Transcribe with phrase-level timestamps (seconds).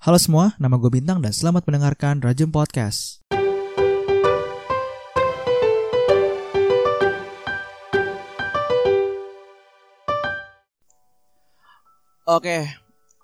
[0.00, 3.20] Halo semua, nama gue Bintang dan selamat mendengarkan Rajum Podcast.
[12.24, 12.64] Oke,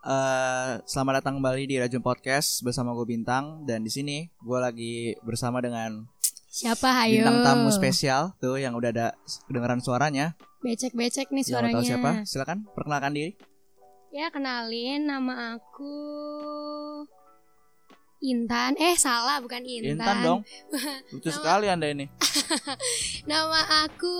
[0.05, 5.15] eh, selamat datang kembali di Rajum Podcast bersama gue Bintang dan di sini gue lagi
[5.23, 6.05] bersama dengan
[6.51, 7.21] Siapa hayo?
[7.21, 9.07] bintang tamu spesial tuh yang udah ada
[9.47, 10.35] kedengaran suaranya.
[10.65, 11.75] Becek-becek nih Yang suaranya.
[11.77, 12.11] tahu siapa?
[12.25, 13.56] Silakan perkenalkan diri.
[14.15, 15.95] Ya kenalin nama aku
[18.23, 18.75] Intan.
[18.81, 19.99] Eh salah bukan Intan.
[20.01, 20.41] Intan dong.
[21.13, 22.07] Lucu Nama- sekali anda ini.
[23.31, 24.17] Nama aku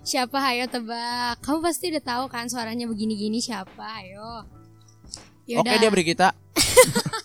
[0.00, 1.44] siapa hayo tebak.
[1.44, 4.48] Kamu pasti udah tahu kan suaranya begini-gini siapa hayo.
[5.60, 6.32] Oke dia beri kita.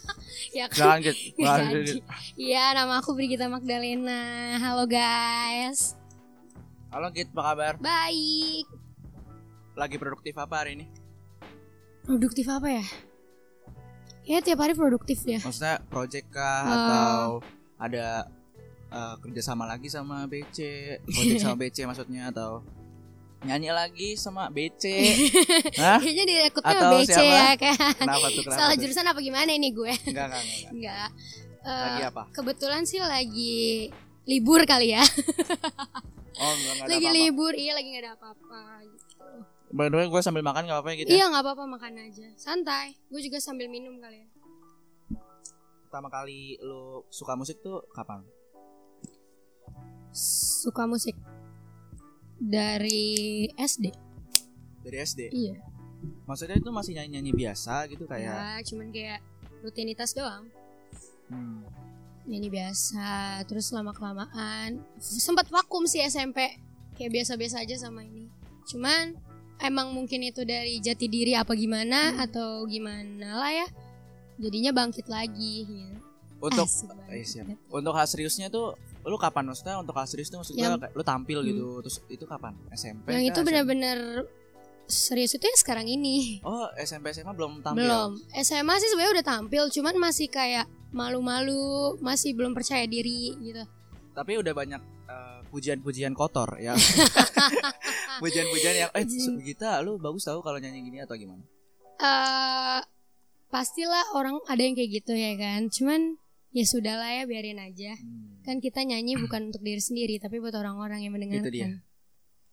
[0.49, 0.97] Ya kan?
[0.97, 1.13] Lanjut.
[1.37, 2.01] Lanjut.
[2.33, 4.57] Iya nama aku Brigita Magdalena.
[4.57, 5.93] Halo guys.
[6.89, 7.73] Halo Git, apa kabar?
[7.77, 8.65] Baik.
[9.77, 10.89] Lagi produktif apa hari ini?
[12.09, 12.85] Produktif apa ya?
[14.25, 15.37] Kayaknya tiap hari produktif ya.
[15.39, 16.73] Maksudnya project kah Oh.
[16.73, 17.17] atau
[17.77, 18.25] ada
[18.89, 20.57] eh, kerjasama lagi sama BC,
[21.05, 22.65] project sama BC maksudnya atau
[23.39, 24.83] nyanyi lagi sama BC?
[25.81, 26.01] Hah?
[26.01, 27.29] Kayaknya direkrutnya Atau BC siapa?
[27.29, 27.93] ya kan.
[27.95, 28.41] Kenapa tuh?
[28.41, 28.81] Kenapa Salah tuh?
[28.81, 29.93] jurusan apa gimana ini gue?
[30.03, 30.71] Enggak, enggak, enggak.
[30.73, 31.09] enggak.
[31.59, 32.21] Eh, Lagi apa?
[32.33, 33.89] kebetulan sih lagi
[34.25, 35.05] libur kali ya.
[36.35, 37.17] Oh, enggak, enggak ada lagi apa-apa.
[37.21, 38.59] libur, iya lagi nggak ada apa-apa.
[38.83, 39.27] Gitu.
[39.69, 41.15] By the way, gue sambil makan enggak apa-apa ya gitu ya?
[41.21, 42.97] Iya nggak apa-apa makan aja, santai.
[43.07, 44.27] Gue juga sambil minum kali ya.
[45.85, 48.25] Pertama kali lu suka musik tuh kapan?
[50.09, 51.13] Suka musik
[52.37, 53.93] dari SD.
[54.81, 55.21] Dari SD?
[55.29, 55.61] Iya.
[56.25, 59.19] Maksudnya itu masih nyanyi-nyanyi biasa gitu kayak Ya, cuman kayak
[59.61, 60.47] rutinitas doang.
[61.29, 61.61] hmm,
[62.29, 66.57] Nyanyi biasa, terus lama kelamaan sempat vakum sih SMP.
[66.97, 68.29] Kayak biasa-biasa aja sama ini.
[68.69, 69.17] Cuman
[69.59, 72.23] emang mungkin itu dari jati diri apa gimana Hmm.
[72.23, 73.67] atau gimana lah ya.
[74.37, 75.97] Jadinya bangkit lagi gitu.
[76.39, 76.71] untuk
[77.11, 77.51] eh, siap.
[77.67, 78.71] untuk hal seriusnya tuh
[79.03, 82.55] lu kapan maksudnya untuk hal serius tuh maksudnya Yang- lu tampil gitu terus itu kapan
[82.71, 83.99] SMP Yang itu benar-benar
[84.85, 86.39] serius itu ya sekarang ini.
[86.41, 88.11] oh SMP SMA belum tampil Belum.
[88.33, 91.59] SMA sih sebenarnya udah tampil, cuman masih kayak malu-malu,
[91.99, 93.63] masih belum percaya diri gitu.
[94.19, 96.75] Tapi udah banyak eh, pujian-pujian kotor ya
[98.21, 99.05] pujian-pujian yang eh.
[99.39, 101.41] Gita lu bagus tahu kalau nyanyi gini atau gimana
[101.99, 102.81] eh
[103.49, 105.67] pastilah orang ada yang kayak gitu ya kan.
[105.67, 106.21] Cuman
[106.53, 107.97] ya sudahlah ya biarin aja.
[107.97, 111.43] Hmm, Kan kita nyanyi bukan untuk diri sendiri, tapi buat orang-orang yang mendengarkan.
[111.43, 111.67] Itu dia.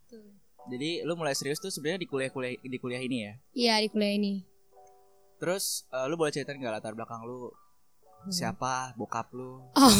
[0.09, 0.25] Tuh.
[0.72, 4.15] jadi lu mulai serius tuh sebenarnya di kuliah-kuliah di kuliah ini ya Iya di kuliah
[4.16, 4.34] ini.
[5.37, 7.53] terus eh, lu boleh ceritain nggak latar belakang lu.
[8.29, 9.91] Siapa bokap lu Oh.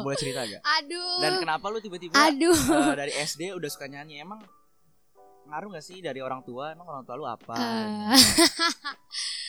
[0.00, 1.18] boleh cerita gak Aduh.
[1.18, 2.54] dan kenapa lu tiba-tiba Aduh.
[2.54, 4.38] eh, dari SD udah suka nyanyi emang
[5.44, 8.14] ngaruh gak sih dari orang tua emang orang tua lu apa Eh,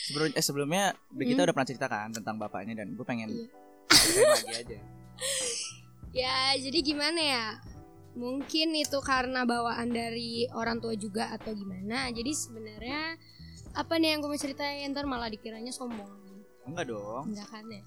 [0.04, 1.46] sebelum eh sebelumnya kita Hmm.
[1.46, 3.48] udah pernah ceritakan tentang bapaknya dan gue pengen Iya.
[3.90, 4.78] ceritain lagi aja
[6.16, 7.46] ya jadi gimana ya?
[8.14, 12.14] Mungkin itu karena bawaan dari orang tua juga atau gimana.
[12.14, 13.18] Jadi sebenarnya
[13.74, 16.22] apa nih yang gue mau ceritain ntar malah dikiranya sombong.
[16.64, 17.82] enggak dong Enggak kan ya?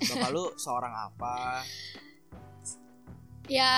[0.00, 1.64] Bapak lu seorang apa?
[3.46, 3.72] Ya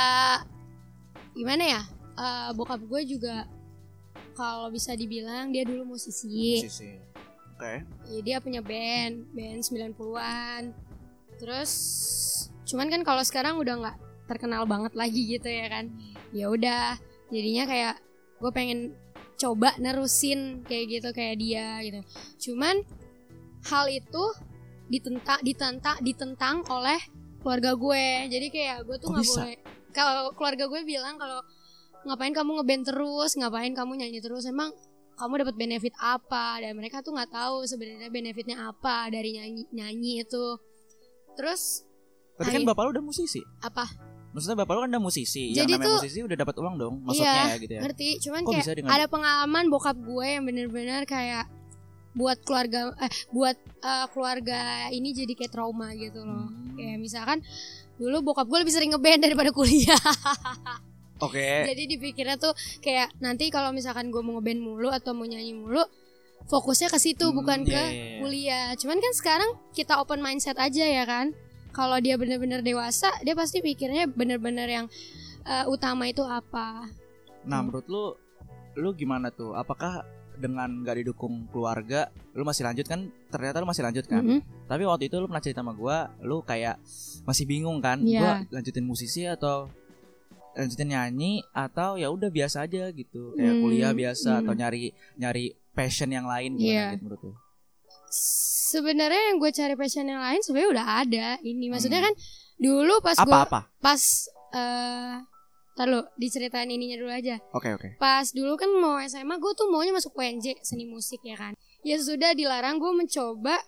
[1.37, 1.83] gimana ya?
[2.19, 3.47] Eh, bokap gue juga
[4.35, 6.63] kalau bisa dibilang dia dulu musisi.
[6.63, 6.99] Musisi.
[7.59, 7.83] Oke.
[8.11, 10.63] Ya, dia punya band band 90-an
[11.39, 11.73] terus
[12.67, 13.97] cuman kan kalau sekarang udah nggak
[14.27, 15.91] terkenal banget lagi gitu ya kan?
[16.35, 16.99] Ya udah
[17.31, 17.95] jadinya kayak
[18.39, 18.81] gue pengen
[19.39, 22.01] coba nerusin kayak gitu kayak dia gitu.
[22.51, 22.83] Cuman
[23.71, 24.25] hal itu
[24.89, 26.99] ditentang ditentang ditentang oleh
[27.39, 28.07] keluarga gue.
[28.29, 29.57] Jadi kayak gue tuh nggak boleh.
[29.93, 31.41] Kalau keluarga gue bilang kalau
[32.07, 34.71] ngapain kamu ngeband terus ngapain kamu nyanyi terus emang
[35.19, 36.63] kamu dapat benefit apa?
[36.63, 40.47] Dan mereka tuh nggak tahu sebenarnya benefitnya apa dari nyanyi nyanyi itu.
[41.35, 41.83] Terus
[42.39, 43.43] tapi kan bapak lu udah musisi?
[43.61, 43.83] Apa?
[44.31, 45.51] Maksudnya bapak lu kan udah musisi.
[45.51, 47.81] Jadi yang namanya tuh- musisi udah dapat uang dong maksudnya Iya, ya gitu ya.
[47.83, 48.09] ngerti.
[48.23, 51.51] Cuman Kok kayak ada pengalaman bokap gue yang bener-bener kayak
[52.19, 56.75] buat keluarga eh buat eh, keluarga ini jadi kayak trauma gitu loh Hmm.
[56.75, 57.39] kayak misalkan
[57.95, 59.99] dulu bokap gue lebih sering ngeband daripada kuliah
[61.25, 65.55] oke jadi dipikirnya tuh kayak nanti kalau misalkan gue mau ngeband mulu atau mau nyanyi
[65.55, 65.83] mulu
[66.47, 68.19] fokusnya ke situ Hmm, bukan iya, ke iya, iya.
[68.19, 71.35] kuliah cuman kan sekarang kita open mindset aja ya kan
[71.71, 74.87] kalau dia bener-bener dewasa dia pasti pikirnya bener-bener yang
[75.45, 76.87] eh, utama itu apa
[77.41, 77.71] Nah, Hmm.
[77.71, 78.05] menurut lu
[78.77, 79.55] lu gimana tuh?
[79.55, 80.05] Apakah
[80.39, 83.11] dengan gak didukung keluarga, lu masih lanjut kan?
[83.29, 84.23] Ternyata lu masih lanjut kan?
[84.23, 84.41] Mm-mm.
[84.65, 86.79] Tapi waktu itu lu pernah cerita sama gua, lu kayak
[87.23, 87.99] masih bingung kan?
[88.01, 88.47] Iya.
[88.47, 89.67] Gua lanjutin musisi atau
[90.55, 94.41] lanjutin nyanyi atau ya udah biasa aja gitu, kayak Hmm, kuliah biasa hmm.
[94.43, 94.83] atau nyari
[95.15, 96.87] nyari passion yang lain gimana Iya.
[96.95, 97.33] gitu menurut lu?
[98.69, 102.09] sebenarnya yang gue cari passion yang lain sebenarnya udah ada ini maksudnya Hmm.
[102.11, 102.15] kan
[102.59, 103.43] dulu pas gue
[103.81, 104.03] pas
[104.51, 105.15] eh
[105.79, 107.39] Ntar lu diceritain ininya dulu aja.
[107.55, 107.89] Oke oke.
[108.03, 111.55] Pas dulu kan mau SMA gue tuh maunya masuk UNJ seni musik ya kan?
[111.87, 113.63] Ya sudah dilarang gue mencoba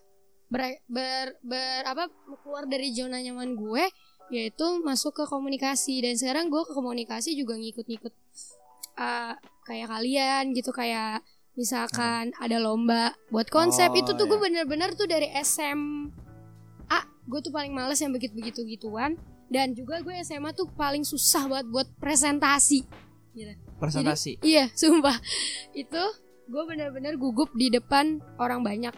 [0.51, 2.11] ber, ber, ber- apa
[2.43, 3.87] keluar dari zona nyaman gue
[4.35, 6.03] yaitu masuk ke komunikasi.
[6.03, 8.15] Dan sekarang gue ke komunikasi juga ngikut-ngikut
[8.99, 9.35] eh,
[9.71, 11.23] kayak kalian gitu kayak
[11.55, 13.87] misalkan ada lomba buat konsep.
[13.87, 14.67] Oh, itu tuh gue iya.
[14.67, 16.11] bener-bener tuh dari SMA
[17.31, 19.15] gue tuh paling males yang begitu-begitu gituan
[19.51, 22.87] dan juga gue SMA tuh paling susah buat buat presentasi
[23.81, 24.45] Presentasi.
[24.45, 25.17] Iya, sumpah.
[25.73, 26.03] Itu
[26.51, 28.93] gue bener-bener gugup di depan orang banyak.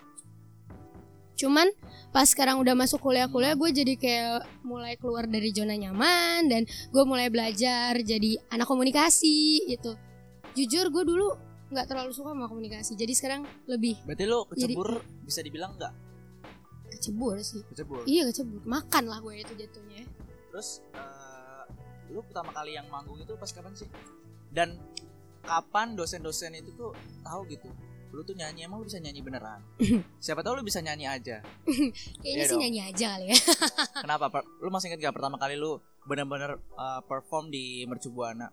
[1.39, 1.71] Cuman
[2.11, 7.05] pas sekarang udah masuk kuliah-kuliah gue jadi kayak mulai keluar dari zona nyaman dan gue
[7.07, 9.95] mulai belajar jadi anak komunikasi gitu.
[10.59, 11.29] Jujur gue dulu
[11.73, 12.99] nggak terlalu suka sama komunikasi.
[12.99, 14.91] Jadi sekarang lebih Berarti Jadi- kecebur
[15.25, 15.95] bisa dibilang nggak?
[16.93, 17.63] kecebur sih.
[17.73, 18.05] Kecebur.
[18.05, 18.61] Iya kecebur.
[18.69, 20.05] Makan lah gue itu jatuhnya.
[20.53, 21.65] Terus eh,
[22.13, 23.89] lu pertama kali yang manggung itu pas kapan sih?
[24.53, 24.77] Dan
[25.41, 26.93] kapan dosen-dosen itu tuh
[27.25, 27.73] tahu gitu?
[28.13, 29.65] Lu tuh nyanyi emang lu bisa nyanyi beneran?
[30.25, 31.41] Siapa tahu lu bisa nyanyi aja.
[31.65, 32.61] Kayaknya Iya sih dong.
[32.61, 33.37] nyanyi aja kali ya.
[34.05, 34.45] Kenapa?
[34.61, 38.53] Lu masih inget gak pertama kali lu bener-bener eh, perform di Mercu Buana?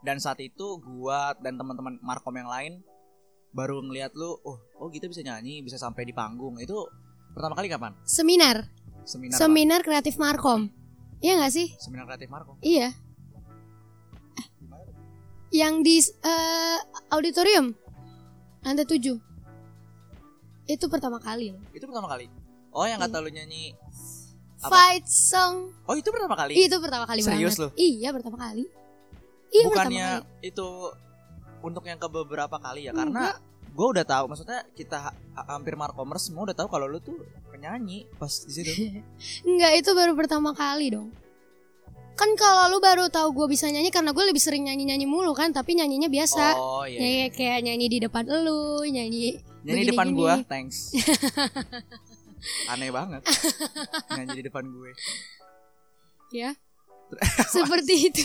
[0.00, 2.80] Dan saat itu gua dan teman-teman Markom yang lain
[3.50, 6.56] baru ngeliat lu, oh, oh gitu bisa nyanyi, bisa sampai di panggung.
[6.62, 6.86] Itu
[7.34, 7.92] pertama kali kapan?
[8.06, 8.62] Seminar.
[9.02, 9.36] Seminar.
[9.36, 10.70] Seminar kreatif Markom.
[11.20, 11.68] Iya gak sih?
[11.76, 12.56] Seminar kreatif Markom.
[12.60, 12.94] Iya.
[15.50, 16.78] Yang di eh,
[17.10, 17.74] auditorium
[18.62, 19.18] lantai 7
[20.64, 21.50] Itu pertama kali.
[21.74, 22.30] Itu pertama kali.
[22.70, 23.24] Oh, yang kata Iya.
[23.26, 23.64] lu nyanyi
[24.60, 24.70] Apa?
[24.70, 25.72] Fight song.
[25.88, 26.52] Oh, itu pertama kali.
[26.54, 27.64] Itu pertama kali Serius banget.
[27.64, 27.68] lu?
[27.74, 28.64] Iya, pertama kali.
[29.50, 30.46] Iya, Bukannya pertama kali.
[30.46, 30.68] itu
[31.60, 36.26] untuk yang ke beberapa kali ya karena gue udah tahu maksudnya kita ha- hampir markomers
[36.26, 37.14] semua udah tahu kalau lu tuh
[37.48, 38.70] penyanyi pas di situ
[39.48, 41.08] Enggak, itu baru pertama kali dong.
[42.12, 45.50] Kan kalau lu baru tahu gue bisa nyanyi karena gue lebih sering nyanyi-nyanyi mulu kan,
[45.50, 46.52] tapi nyanyinya biasa.
[46.54, 47.28] oh iya, Nyanyi iya.
[47.32, 50.92] kayak nyanyi di depan lu, nyanyi nyanyi di depan gua thanks
[52.72, 53.20] aneh banget
[54.16, 54.90] nyanyi di depan gue
[56.32, 56.56] ya.
[57.54, 58.24] Seperti itu.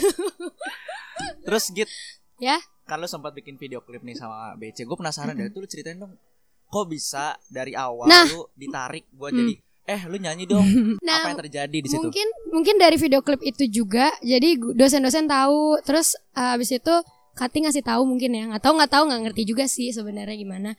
[1.44, 1.90] terus git
[2.36, 2.60] Ya.
[2.86, 5.98] Kan lu sempat bikin video klip nih sama BC gue penasaran dari itu lu ceritain
[5.98, 6.14] dong
[6.66, 8.26] kok bisa dari awal Nah.
[8.28, 9.42] lu ditarik buat Hmm.
[9.42, 9.54] jadi
[9.86, 10.66] eh lu nyanyi dong.
[11.06, 12.02] Nah, apa yang terjadi di situ?
[12.02, 15.78] mungkin mungkin dari video klip itu juga jadi dosen-dosen tahu.
[15.82, 16.94] Terus uh, habis itu
[17.34, 20.72] Kati ngasih tahu mungkin ya nggak tahu nggak tahu nggak ngerti juga sih sebenarnya gimana.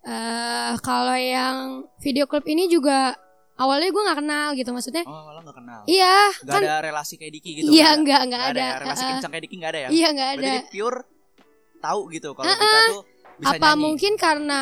[0.00, 1.56] Eh kalau yang
[1.98, 3.12] video klip ini juga
[3.56, 5.80] awalnya gue nggak kenal gitu maksudnya oh lo gak kenal.
[5.84, 8.80] Iya Gak kan ada relasi kayak Diki gitu iya nggak nggak nggak Nggak ada, ya?
[8.80, 9.88] relasi Uh, kencang kayak Diki nggak ada ya?
[9.92, 10.52] Iya nggak Berarti ada.
[10.56, 10.98] dia pure
[11.80, 13.02] tahu gitu kalau kita tuh
[13.36, 13.80] bisa apa nyanyi.
[13.80, 14.60] mungkin karena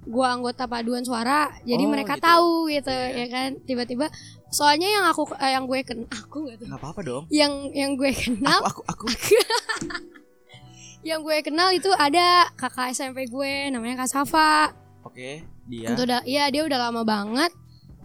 [0.00, 2.24] gue anggota paduan suara jadi Oh, mereka gitu.
[2.24, 3.16] tahu gitu Iya.
[3.16, 4.06] ya kan tiba-tiba
[4.48, 7.24] soalnya yang aku eh, yang gue kenal aku nggak apa-apa dong.
[7.28, 9.04] yang yang gue kenal Aku aku aku
[11.02, 14.68] yang gue kenal itu ada kakak SMP gue namanya Kak Safa
[15.02, 15.30] oke
[15.64, 15.88] dia.
[15.88, 17.50] Itu udah iya dia udah lama banget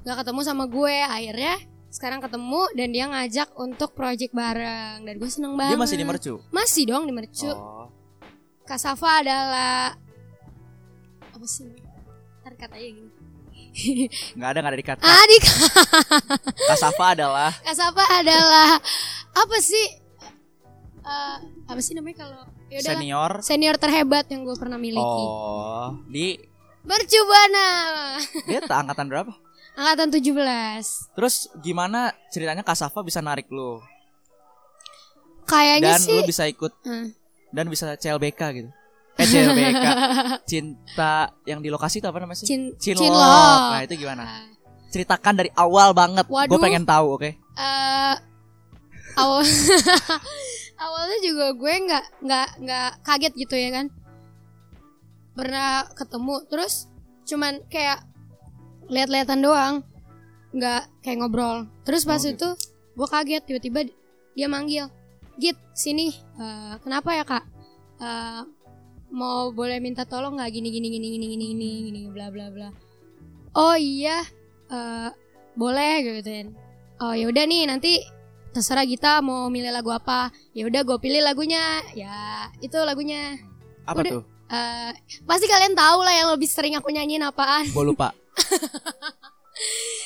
[0.01, 1.55] nggak ketemu sama gue akhirnya
[1.87, 6.05] sekarang ketemu dan dia ngajak untuk project bareng dan gue seneng banget Dia masih di
[6.05, 6.33] mercu.
[6.49, 7.84] masih dong di mercu Oh,
[8.65, 9.93] Kak Safa adalah
[11.27, 11.69] apa sih
[12.41, 13.11] ntar katanya gini
[14.37, 15.03] nggak ada nggak ada di kata.
[15.03, 15.43] adik
[16.65, 18.69] Kasafa adalah Kak Safa adalah
[19.33, 20.01] apa sih
[21.05, 21.37] Eh,
[21.69, 22.97] apa sih namanya kalau ya udahlah.
[22.97, 23.31] senior.
[23.39, 26.33] senior terhebat yang gue pernah miliki Oh, di
[26.81, 27.69] Bercubana
[28.49, 29.29] dia tak angkatan berapa?
[29.75, 30.33] angkatan 17
[31.13, 33.85] Terus gimana ceritanya Kasafa bisa narik lu
[35.45, 37.13] kayaknya dan sih lu bisa ikut Hmm.
[37.55, 38.69] Dan bisa CLBK gitu.
[39.15, 39.85] Eh CLBK.
[40.51, 42.47] Cinta yang di lokasi itu apa namanya sih?
[42.51, 43.07] Cin Cinlok.
[43.07, 43.59] Cinlok.
[43.71, 44.23] Nah, itu gimana?
[44.91, 46.27] Ceritakan dari awal banget.
[46.27, 47.31] Gue pengen tahu, oke?
[47.55, 48.15] eh
[49.15, 49.47] awal
[50.83, 53.85] awalnya juga gue nggak nggak nggak kaget gitu ya kan
[55.35, 56.91] pernah ketemu terus
[57.23, 58.03] cuman kayak
[58.91, 59.75] lihat-lihatan doang
[60.51, 62.49] nggak kayak ngobrol terus pas Oh, itu
[62.95, 63.79] gue kaget tiba-tiba
[64.35, 64.91] dia manggil
[65.39, 66.11] git sini.
[66.39, 67.43] Eh, kenapa ya kak?
[68.01, 68.41] Eh,
[69.11, 70.51] mau boleh minta tolong nggak?
[70.51, 72.69] Gini gini gini gini gini gini gini bla bla bla.
[73.55, 74.23] Oh iya.
[74.71, 75.09] Eh,
[75.55, 76.47] boleh gitu kan.
[77.03, 77.99] Oh ya udah nih nanti
[78.55, 80.31] terserah kita mau milih lagu apa.
[80.55, 81.83] Ya udah gue pilih lagunya.
[81.91, 83.35] Ya itu lagunya.
[83.83, 84.11] Apa Udah.
[84.15, 84.23] tuh?
[84.45, 84.91] Eh,
[85.25, 87.65] pasti kalian tahu lah yang lebih sering aku nyanyiin apaan.
[87.69, 88.13] Gue lupa.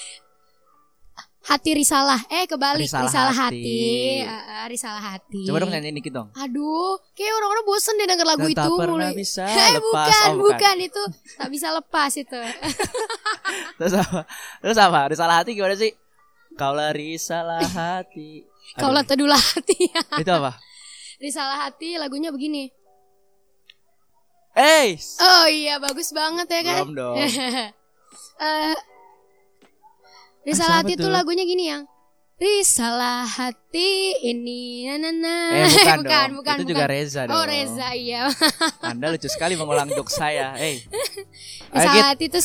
[1.50, 2.22] hati risalah.
[2.29, 3.58] Eh kebalik Risalah risalah, hati.
[3.58, 3.82] hati.
[4.24, 5.41] Ah, ah, risalah hati.
[5.44, 6.29] Coba dong nyanyiin dikit dong.
[6.32, 9.13] Aduh, kayak orang-orang bosen deh denger lagu Dan itu tak mulai.
[9.13, 10.06] bisa Eh lepas.
[10.06, 11.01] bukan, Oh, bukan itu
[11.36, 12.39] tak bisa lepas itu.
[13.77, 14.20] Terus apa?
[14.60, 15.00] Terus apa?
[15.08, 15.91] Risalah hati gimana sih?
[16.53, 18.46] Kaulah risalah hati.
[18.75, 19.89] Kaulah tedulah hati.
[20.22, 20.53] Itu apa?
[21.18, 22.72] risalah hati lagunya begini.
[24.53, 26.84] Eh, Oh iya, bagus banget ya kan?
[26.84, 27.15] belum dong.
[28.39, 28.75] Eh,
[30.43, 31.12] risalah Ah, hati itu tuh?
[31.12, 31.84] lagunya gini yang
[32.39, 35.36] Risalah hati ini na na na.
[35.60, 36.38] Eh, bukan, bukan, dong.
[36.39, 36.72] bukan, Itu bukan.
[36.72, 37.36] juga Reza dong.
[37.36, 38.31] Oh Reza iya.
[38.79, 40.55] Anda lucu sekali mengulang jok saya.
[40.55, 40.79] Ayo
[41.75, 42.39] Risalah hati itu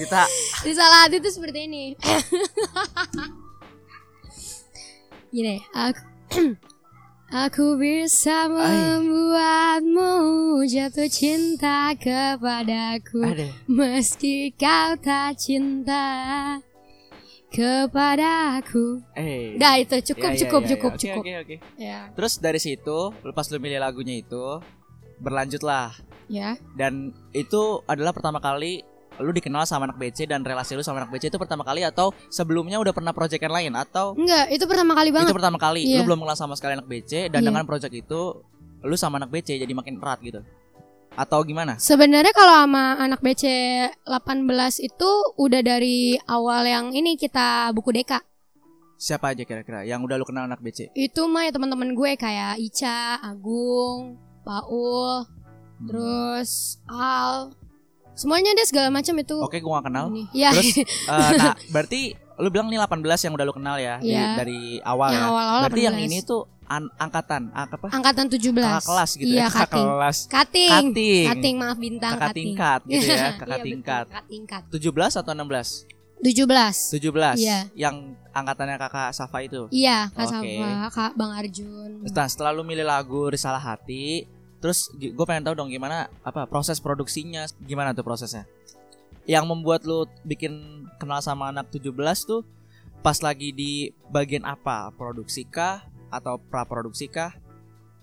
[0.00, 0.24] kita
[0.64, 1.92] risalah hati itu seperti ini.
[5.28, 6.00] Gini, aku
[7.30, 10.10] Aku bisa membuatmu
[10.66, 13.46] jatuh cinta kepadaku ada.
[13.70, 16.58] Meski kau tak cinta
[17.54, 19.54] kepadaku Eh.
[19.62, 20.70] Dah itu cukup Ya, ya, cukup ya, ya.
[20.74, 21.56] cukup Oke, cukup Oke, oke.
[21.78, 24.58] Ya Terus dari situ, lepas lu milih lagunya itu,
[25.22, 25.94] berlanjutlah
[26.26, 28.82] ya dan itu adalah pertama kali
[29.20, 32.10] lu dikenal sama anak BC dan relasi lu sama anak BC itu pertama kali atau
[32.28, 33.72] sebelumnya udah pernah project yang lain?
[33.76, 35.80] Atau Enggak itu pertama kali itu banget pertama kali.
[35.84, 36.00] Iya.
[36.00, 37.48] lu belum kenal sama sekali anak BC dan Iya.
[37.52, 38.20] dengan project itu
[38.80, 40.40] lu sama anak BC jadi makin erat gitu.
[41.12, 41.76] Atau gimana?
[41.76, 43.44] Sebenarnya kalau sama anak BC
[44.06, 48.24] 18 itu udah dari awal yang ini kita buku deka
[48.94, 52.60] siapa aja kira-kira yang udah lu kenal anak BC Itu mah ya teman-teman gue kayak
[52.60, 55.24] Ica, Agung, Paul,
[55.80, 55.88] Hmm.
[55.88, 57.56] terus Al
[58.12, 60.24] Semuanya deh segala macam itu oke gua gak kenal ini.
[60.30, 60.76] Ya, terus
[61.08, 62.00] eh, nah berarti
[62.36, 64.26] lu bilang nih 18 yang udah lu kenal ya di- Iya.
[64.34, 66.06] dari awal yang ya awal-awal berarti yang 18.
[66.06, 69.86] ini tuh an- angkatan apa angkatan 17 kakak kelas gitu Iya, ya kakak kating.
[69.86, 70.70] kelas Kating.
[70.70, 71.24] Kating.
[71.26, 72.46] Kating, maaf bintang kakak kating.
[72.48, 74.62] tingkat gitu ya Iya, kakak betul, tingkat kakak tingkat.
[74.70, 75.68] 17 atau 16
[76.20, 77.00] 17.
[77.00, 77.58] 17 Iya.
[77.74, 77.96] yang
[78.30, 80.52] angkatannya kakak Safa itu Iya, Kak Oke.
[80.52, 81.90] Safa, Kak Bang Arjun.
[82.04, 84.28] Nah, setelah lu milih lagu Risalah Hati,
[84.60, 88.44] terus gue pengen tahu dong gimana apa proses produksinya, gimana tuh prosesnya?
[89.24, 90.52] Yang membuat lu bikin
[90.96, 91.92] kenal sama anak 17
[92.24, 92.44] tuh
[93.00, 94.92] pas lagi di bagian apa?
[94.92, 97.32] Produksi kah atau pra produksi kah?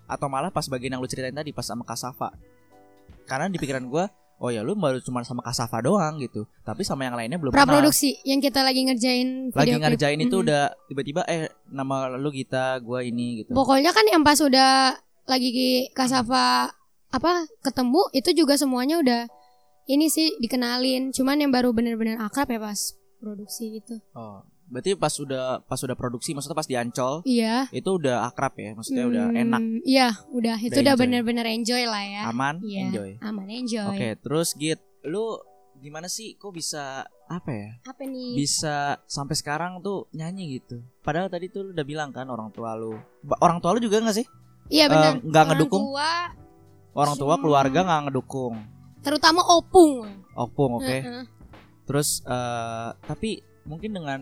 [0.08, 2.32] Atau malah pas bagian yang lu ceritain tadi pas sama Kak Safa?
[3.28, 4.06] Karena di pikiran gue,
[4.40, 7.52] oh ya lu baru cuma sama Kak Safa doang gitu, tapi sama yang lainnya belum
[7.52, 7.68] kenal.
[7.68, 10.44] Praproduksi yang kita lagi ngerjain video Lagi ngerjain itu Mhm.
[10.48, 13.52] udah tiba-tiba eh nama lu Gita, gua ini gitu.
[13.52, 14.96] Pokoknya kan yang pas udah
[15.28, 15.52] lagi
[15.92, 16.72] Kak Safa
[17.08, 17.32] apa
[17.62, 19.22] ketemu itu juga semuanya udah
[19.86, 21.12] ini sih dikenalin.
[21.12, 22.80] Cuman yang baru bener-bener akrab ya pas
[23.18, 23.96] produksi gitu.
[24.12, 27.72] Oh, berarti pas udah pas udah produksi maksudnya pas diancol Iya.
[27.72, 30.56] itu udah akrab ya, maksudnya udah Hmm, enak, Iya, udah.
[30.60, 31.02] Itu Udah udah enjoy.
[31.08, 32.22] bener-bener enjoy lah ya.
[32.28, 32.80] aman, Iya.
[32.84, 33.10] enjoy.
[33.20, 33.88] Aman enjoy.
[33.90, 35.40] Oke, terus Git, lu
[35.78, 37.72] gimana sih kok bisa apa ya?
[37.86, 38.36] Apa nih?
[38.36, 40.84] Bisa sampai sekarang tuh nyanyi gitu.
[41.00, 42.92] Padahal tadi tuh lu udah bilang kan orang tua lu.
[43.40, 44.28] Orang tua lu juga gak sih?
[44.68, 45.12] Iya Eh, benar.
[45.22, 45.84] Orang ngedukung?
[45.86, 46.12] tua,
[46.94, 48.56] Orang tua keluarga nggak ngedukung.
[48.98, 50.04] terutama opung.
[50.34, 50.98] Opung, oke.
[51.00, 51.24] Heeh.
[51.86, 54.20] Terus eh tapi mungkin dengan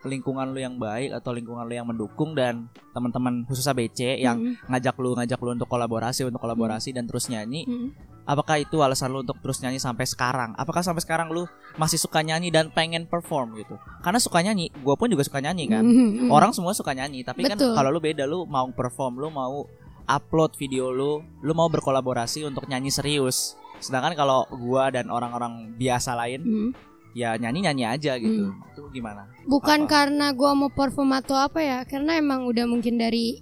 [0.00, 4.68] lingkungan lu yang baik atau lingkungan lu yang mendukung dan teman-teman khususnya BC yang Mm-mm.
[4.68, 7.90] ngajak lu ngajak lu untuk kolaborasi untuk kolaborasi dan terus nyanyi Mm-mm.
[8.28, 12.20] Apakah itu alasan lu untuk terus nyanyi sampai sekarang apakah sampai sekarang lu masih suka
[12.20, 16.28] nyanyi dan pengen perform gitu karena suka nyanyi gua pun juga suka nyanyi kan Mm-mm.
[16.28, 17.72] orang semua suka nyanyi tapi kan Betul.
[17.72, 19.64] kalau lu beda lu mau perform lu mau
[20.06, 26.12] upload video lu lu mau berkolaborasi untuk nyanyi serius sedangkan kalau gua dan orang-orang biasa
[26.14, 26.70] lain Mm.
[27.14, 28.60] ya nyanyi nyanyi aja gitu Hmm.
[28.68, 29.90] itu gimana Bukan Apa?
[29.90, 33.40] karena gua mau perform atau apa ya, karena emang udah mungkin dari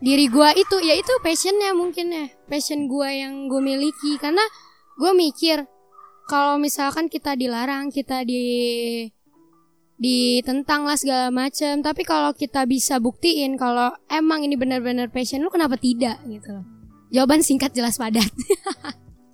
[0.00, 4.20] diri gua itu, ya itu passionnya mungkin ya, passion gua yang gue miliki.
[4.20, 4.42] Karena
[5.00, 5.64] gua mikir
[6.26, 8.44] kalau misalkan kita dilarang, kita di
[9.96, 11.80] ditentang lah segala macam.
[11.80, 16.52] Tapi kalau kita bisa buktiin kalau emang ini benar-benar passion lu, kenapa tidak gitu?
[16.52, 16.66] loh.
[17.08, 18.28] Jawaban singkat jelas padat.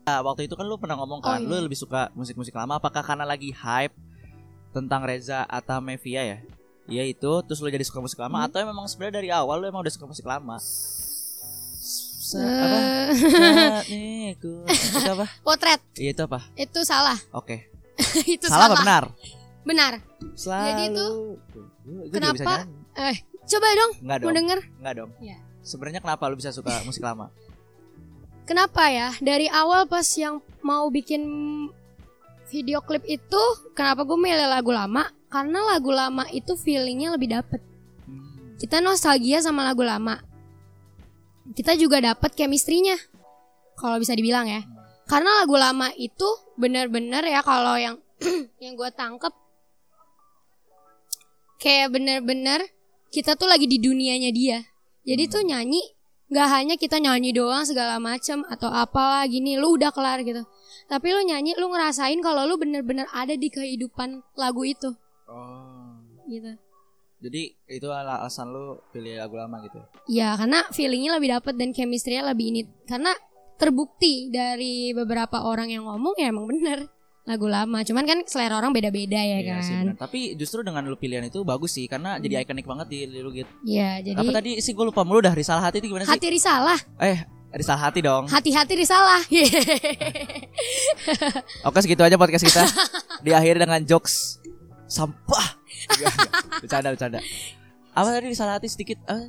[0.06, 1.48] Nah, waktu itu kan lu pernah ngomong kan Oh, iya.
[1.48, 3.96] lu lebih suka musik-musik lama apakah karena lagi hype
[4.70, 6.38] tentang Reza atau Mevia ya
[6.84, 8.46] Iya itu terus lu jadi suka musik lama Hmm.
[8.46, 10.58] atau memang sebenarnya dari awal lu emang udah suka musik lama
[12.22, 13.14] Sa- apa Eh,
[13.84, 14.64] Saatniku.
[14.64, 17.18] itu apa Potret iya itu apa itu salah.
[17.30, 17.56] oke
[18.28, 18.80] itu salah apa salah.
[18.80, 19.04] benar
[19.62, 19.92] Benar.
[20.34, 21.06] selalu Jadi itu,
[22.10, 22.66] kenapa?
[22.96, 24.58] Eh, coba dong Enggak mau dong denger.
[24.76, 25.36] Enggak dong Iya.
[25.62, 27.30] sebenarnya kenapa lu bisa suka musik lama
[28.42, 29.14] Kenapa ya?
[29.16, 31.22] Dari awal pas yang mau bikin
[32.44, 33.38] video klip itu,
[33.72, 35.06] kenapa gue milih lagu lama?
[35.32, 37.64] Karena lagu lama itu feelingnya lebih dapet.
[38.04, 38.60] Hmm.
[38.60, 40.20] Kita nostalgia sama lagu lama.
[41.56, 43.00] Kita juga dapet chemistry-nya.
[43.80, 44.60] Kalau bisa dibilang ya.
[45.08, 46.28] Karena lagu lama itu
[46.60, 47.96] bener-bener ya kalau yang
[48.62, 49.32] yang gue tangkep
[51.58, 52.60] kayak bener-bener
[53.08, 54.58] kita tuh lagi di dunianya dia.
[55.08, 55.32] Jadi Hmm.
[55.32, 55.82] tuh nyanyi
[56.32, 60.40] nggak hanya kita nyanyi doang segala macem atau apalah gini, lu udah kelar gitu.
[60.88, 64.96] Tapi lu nyanyi, lu ngerasain kalau lu bener-bener ada di kehidupan lagu itu,
[65.32, 65.96] Oh.
[66.24, 66.52] gitu.
[67.22, 69.78] Jadi itu ala- alasan lu pilih lagu lama gitu.
[70.06, 72.60] Ya karena feelingnya lebih dapet dan chemistry-nya lebih ini.
[72.84, 73.14] Karena
[73.54, 76.90] terbukti dari beberapa orang yang ngomong ya emang bener
[77.22, 77.78] lagu lama.
[77.80, 79.84] Cuman kan selera orang beda-beda ya Iya sih, kan.
[79.86, 79.96] benar.
[79.96, 83.46] Tapi justru dengan lu pilihan itu bagus sih karena jadi ikonik banget di lu gitu.
[83.62, 86.10] Iya jadi Apa tadi sih gue lupa mulu dah risalah hati itu gimana sih?
[86.10, 87.22] hati risalah, Eh,
[87.54, 88.26] risalah hati dong.
[88.26, 89.22] hati-hati risalah.
[91.62, 92.66] Oke segitu aja podcast kita.
[93.24, 94.41] Diakhiri dengan jokes
[94.92, 95.46] sampah.
[95.88, 96.32] Enggak, enggak.
[96.60, 97.18] bercanda bercanda.
[97.90, 99.00] Apa tadi risalah hati sedikit?
[99.04, 99.24] Ah,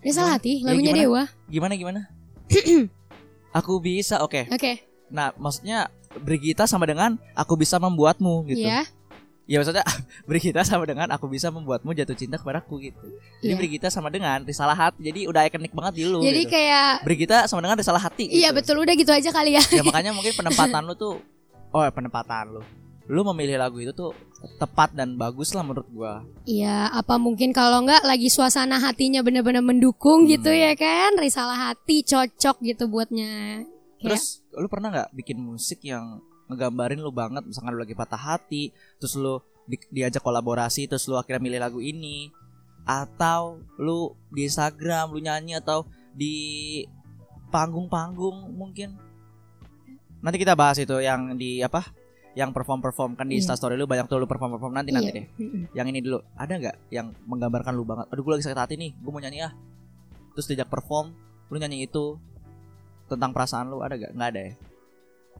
[0.00, 1.02] risalah hati, Ya, lagunya gimana?
[1.02, 1.22] Dewa.
[1.46, 2.00] gimana gimana?
[3.52, 4.46] aku bisa, oke.
[4.48, 8.62] Oke, Nah, maksudnya Brigita sama dengan aku bisa membuatmu gitu.
[8.62, 8.86] ya.
[9.46, 9.82] Ya maksudnya
[10.30, 13.02] Brigita sama dengan aku bisa membuatmu jatuh cinta kepadaku gitu.
[13.38, 13.54] Jadi Iya.
[13.58, 15.02] Brigita sama dengan risalah hati.
[15.02, 16.22] Jadi udah ikonik banget di lu.
[16.22, 16.54] Jadi gitu.
[16.54, 18.26] kayak Brigita sama dengan risalah hati.
[18.26, 18.62] iya gitu.
[18.62, 19.62] betul udah gitu aja kali ya.
[19.68, 21.18] Ya makanya mungkin penempatan lu tuh
[21.68, 22.62] oh penempatan lu.
[23.06, 24.14] Lu memilih lagu itu tuh
[24.56, 26.24] tepat dan bagus lah menurut gua.
[26.48, 30.30] Iya, apa mungkin kalau nggak lagi suasana hatinya bener-bener mendukung Hmm.
[30.32, 31.16] gitu ya kan?
[31.20, 33.64] Risalah hati cocok gitu buatnya.
[34.00, 34.24] Kayak- Terus
[34.56, 39.14] lu pernah nggak bikin musik yang ngegambarin lu banget misalkan lu lagi patah hati, terus
[39.14, 42.32] lu di- diajak kolaborasi, terus lu akhirnya milih lagu ini
[42.88, 45.84] atau lu di Instagram lu nyanyi atau
[46.16, 46.34] di
[47.52, 48.96] panggung-panggung mungkin.
[50.20, 51.84] Nanti kita bahas itu yang di apa?
[52.32, 53.42] Yang perform-perform kan di Iya.
[53.42, 55.16] Instastory lu banyak tuh lu perform-perform nanti nanti Iya.
[55.18, 55.26] deh.
[55.74, 58.06] Yang ini dulu, ada nggak yang menggambarkan lu banget?
[58.08, 59.52] Aduh gue lagi sakit hati nih, gue mau nyanyi ah.
[60.32, 61.10] Terus diajak perform,
[61.48, 62.14] lu nyanyi itu
[63.06, 64.14] tentang perasaan lu ada gak?
[64.14, 64.52] Nggak ada ya?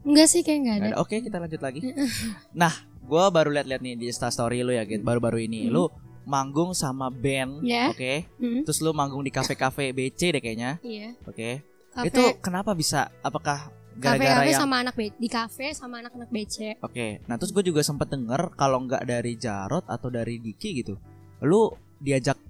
[0.01, 0.87] Enggak sih kayak nggak ada.
[0.89, 0.97] Ada.
[0.99, 1.81] Oke kita lanjut lagi.
[2.57, 5.05] nah, gue baru lihat-lihat nih di Instastory lu ya, gitu.
[5.05, 5.69] baru-baru ini.
[5.69, 5.73] Hmm.
[5.73, 5.85] Lu
[6.25, 7.91] manggung sama band, Ya.
[7.91, 8.27] oke?
[8.37, 8.63] Mm-mm.
[8.65, 11.15] Terus lu manggung di kafe-kafe BC deh kayaknya, Iya.
[11.23, 11.51] oke?
[11.91, 13.11] Kafe, Itu kenapa bisa?
[13.21, 16.81] Apakah gara-gara kafe yang sama anak be- di kafe sama anak-anak BC.
[16.81, 20.97] Oke, nah terus gue juga sempet denger kalau nggak dari Jarot atau dari Diki gitu,
[21.41, 22.41] lu diajak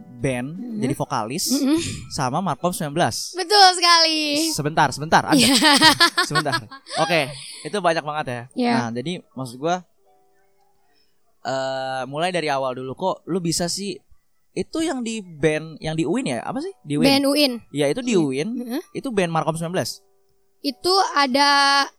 [0.00, 0.80] band Mhm.
[0.80, 1.76] jadi vokalis Mm-mm.
[2.08, 2.96] sama Markom 19.
[3.34, 4.48] Betul sekali.
[4.48, 5.36] Sebentar, sebentar, ada.
[5.36, 5.52] Iya.
[6.24, 6.56] sebentar.
[6.98, 7.28] Oke,
[7.60, 8.42] itu banyak banget ya.
[8.56, 8.72] Iya.
[8.78, 9.84] Nah, jadi maksud gua
[11.40, 13.96] eh mulai dari awal dulu kok lu bisa sih
[14.50, 16.38] itu yang di band yang di UIN ya?
[16.42, 16.72] Apa sih?
[16.82, 17.06] Di UIN.
[17.06, 17.52] Band UIN.
[17.70, 18.12] Ya, itu di.
[18.12, 18.48] UIN.
[18.58, 18.82] Heeh.
[18.92, 19.70] Itu band Markom 19.
[20.60, 21.48] Itu ada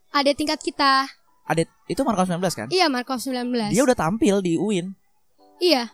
[0.09, 1.07] ada tingkat kita.
[1.43, 2.67] Ada itu Markom 19 kan?
[2.69, 3.73] Iya, Markov 19.
[3.73, 4.93] Dia udah tampil di UIN.
[5.57, 5.91] Iya,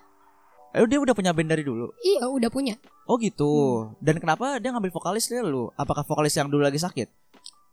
[0.76, 1.90] Eh, dia udah punya band dari dulu.
[2.04, 2.76] iya udah punya.
[3.08, 3.48] Oh gitu.
[3.88, 3.98] Hmm.
[3.98, 5.72] Dan kenapa dia ngambil vokalis dia lu?
[5.74, 7.08] Apakah vokalis yang dulu lagi sakit?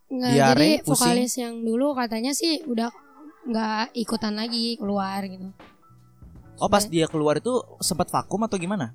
[0.08, 0.88] Nggak, Diare, jadi pusing.
[0.94, 2.88] vokalis yang dulu katanya sih udah
[3.44, 5.52] nggak ikutan lagi keluar gitu.
[6.56, 7.50] Oh pas dia keluar itu
[7.82, 8.94] sempat vakum atau gimana?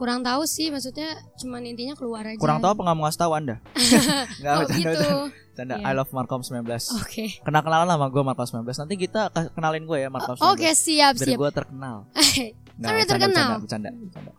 [0.00, 2.40] Kurang tahu sih, maksudnya cuman intinya keluar aja.
[2.40, 3.56] Kurang tahu apa nggak mau ngasih tahu anda?
[4.40, 5.10] Nggak Oh bercanda, gitu.
[5.28, 5.74] bercanda.
[5.76, 5.84] Iya.
[5.84, 6.64] I love Markom 19.
[6.96, 7.24] Oke.
[7.38, 8.64] Kenal kenalan lah sama gue Markom 19.
[8.80, 10.40] Nanti kita ke- kenalin gue ya Markom 19.
[10.40, 11.36] Oh, Oke, siap Biar siap.
[11.36, 11.96] gue terkenal.
[12.80, 13.48] Bercanda, terkenal.
[13.60, 14.32] Bercanda, bercanda, bercanda.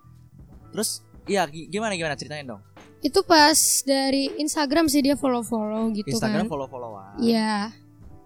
[0.71, 0.89] Terus,
[1.24, 2.62] iya gi- gimana gimana ceritain dong.
[3.00, 6.50] Itu pas dari Instagram sih dia follow-follow gitu Instagram kan.
[6.50, 7.17] follow followan.
[7.17, 7.69] Iya.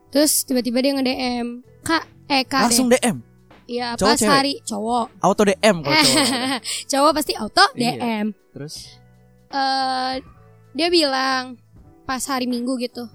[0.08, 1.48] Terus tiba-tiba dia nge-DM,
[1.82, 3.20] "Kak, eh Kak Langsung deh." DM,
[3.66, 4.30] Iya, Cowok, pas cewek?
[4.32, 5.06] hari cowok.
[5.20, 6.60] auto DM kalau cowok.
[6.92, 7.92] cowok pasti auto Iya.
[7.96, 8.26] DM.
[8.52, 8.76] Terus,
[9.50, 10.14] eh
[10.72, 11.58] dia bilang
[12.04, 13.10] pas hari Minggu gitu.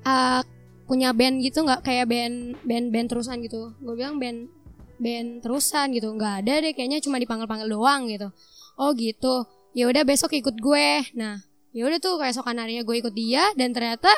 [0.00, 0.40] eh
[0.84, 3.74] punya band gitu nggak kayak band band band terusan gitu.
[3.76, 4.48] Gue bilang band
[4.96, 6.08] band terusan gitu.
[6.10, 8.30] nggak ada deh kayaknya cuma dipanggil-panggil doang gitu.
[8.74, 9.44] Oh gitu.
[9.74, 10.88] Ya udah besok ikut gue.
[11.12, 14.08] Nah, ya udah tuh keesokan harinya gue ikut dia dan ternyata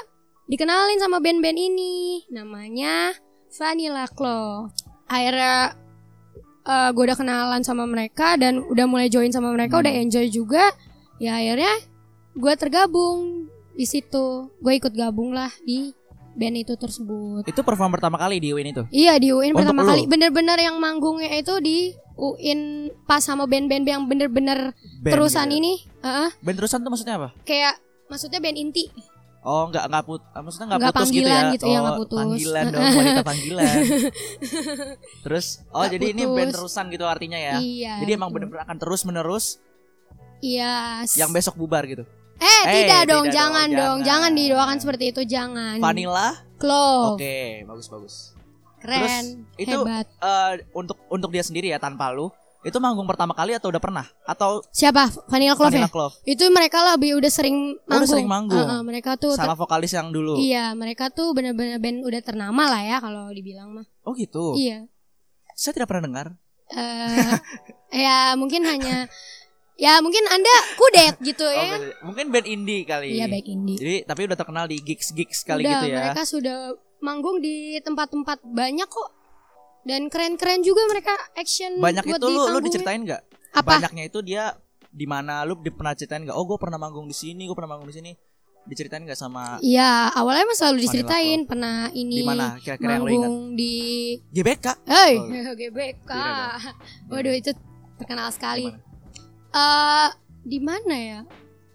[0.46, 2.22] dikenalin sama band-band ini.
[2.28, 3.16] Namanya
[3.50, 4.70] Vanilla Claw.
[5.06, 5.74] Akhirnya
[6.62, 9.82] eh, gue udah kenalan sama mereka dan udah mulai join sama mereka, Hmm.
[9.82, 10.70] udah enjoy juga.
[11.16, 11.72] Ya akhirnya
[12.32, 14.48] gue tergabung di situ.
[14.56, 15.90] Gue ikut gabung lah di
[16.30, 17.42] band itu tersebut.
[17.42, 18.82] itu perform pertama kali di UIN itu.
[18.88, 19.88] Iya di UIN Untuk pertama lu?
[19.88, 22.60] kali bener-bener yang manggungnya itu di UIN
[23.02, 25.58] pas sama band-band yang bener-bener Band terusan gitu.
[25.58, 27.28] ini Heeh, Band terusan tuh maksudnya apa?
[27.42, 28.86] kayak maksudnya band inti
[29.42, 31.50] Oh nggak nggak put, ah, maksudnya nggak putus gitu panggilan ya?
[31.50, 32.18] gitu, ya, oh, nggak putus.
[32.20, 33.74] Panggilan dong, wanita panggilan.
[35.24, 36.36] Terus, oh Nggak jadi ini putus.
[36.36, 37.56] band terusan gitu artinya ya?
[37.56, 38.36] iya Jadi emang gitu.
[38.36, 39.46] bener-bener akan terus menerus
[40.38, 42.04] iya yang besok bubar gitu.
[42.36, 44.06] eh, Eh, tidak dong tidak jangan dong, jangan.
[44.06, 48.14] jangan didoakan seperti itu jangan Vanilla, Clove oke, bagus bagus.
[48.78, 53.52] keren itu- hebat Eh untuk untuk dia sendiri ya tanpa lu, itu manggung pertama kali
[53.52, 54.04] atau udah pernah?
[54.22, 58.28] Atau siapa Vanilla Clove Vanilla ya Clove itu mereka lebih udah sering udah manggung, sering
[58.28, 58.66] manggung?
[58.68, 60.36] Heeh, mereka tuh sama vokalis yang dulu?
[60.36, 64.54] iya mereka tuh bener-bener band udah ternama lah ya kalau dibilang mah Oh gitu.
[64.54, 64.84] iya
[65.52, 66.26] Saya tidak pernah dengar.
[66.70, 67.34] eh
[67.90, 69.10] ya mungkin hanya
[69.74, 71.96] ya mungkin anda kudet gitu Oh, ya.
[72.00, 73.16] Mungkin band indie kali.
[73.16, 73.76] Iya baik indie.
[73.76, 75.96] Jadi tapi udah terkenal di gigs gigs kali Udah, gitu ya.
[76.06, 76.58] mereka sudah
[77.00, 79.10] manggung di tempat-tempat banyak kok.
[79.82, 83.22] Dan keren-keren juga mereka action Banyak buat itu lu lu diceritain nggak?
[83.52, 83.76] Apa?
[83.76, 84.52] Banyaknya itu dia
[84.86, 86.34] di mana lu di- pernah ceritain nggak?
[86.34, 88.12] Oh, gue pernah manggung di sini, gue pernah manggung di sini.
[88.60, 93.08] Diceritain nggak sama Iya, awalnya emang selalu diceritain pernah ini di mana kira-kira yang lu
[93.08, 93.16] ingat?
[93.24, 93.74] manggung di
[94.28, 94.66] GBK.
[94.84, 95.26] Hey, Oh.
[95.60, 96.10] GBK.
[96.12, 96.36] Iya
[97.08, 97.50] Waduh, itu
[97.96, 98.68] terkenal sekali.
[99.50, 100.08] Eh,
[100.42, 101.20] di mana ya?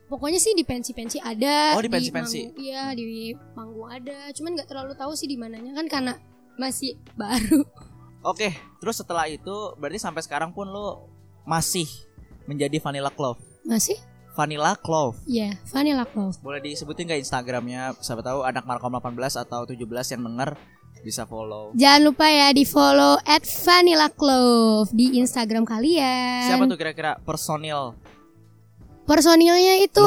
[0.06, 1.74] Pokoknya sih di pensi-pensi ada.
[1.74, 2.39] Oh, di pensi-pensi.
[2.46, 3.06] manggung- Iya, di
[3.52, 4.18] panggung ada.
[4.32, 6.13] Cuman nggak terlalu tahu sih di mananya kan karena
[6.56, 7.65] masih baru.
[8.26, 8.50] Oke,
[8.82, 10.98] terus setelah itu berarti sampai sekarang pun lu
[11.46, 11.86] masih
[12.50, 13.38] menjadi Vanilla Clove.
[13.62, 14.02] Masih?
[14.34, 15.22] Vanilla Clove.
[15.30, 16.42] Iya, Vanilla Clove.
[16.42, 17.94] Boleh disebutin nggak Instagramnya?
[18.02, 19.78] Siapa tahu anak Markom 18 atau 17
[20.18, 20.58] yang denger
[21.06, 21.70] bisa follow.
[21.78, 26.50] Jangan lupa ya di follow at Vanilla Clove di Instagram kalian.
[26.50, 27.94] Siapa tuh kira-kira personil?
[29.06, 30.02] Personilnya itu